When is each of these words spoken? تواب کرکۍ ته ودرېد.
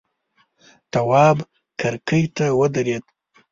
تواب 0.91 1.37
کرکۍ 1.79 2.23
ته 2.35 2.45
ودرېد. 2.59 3.03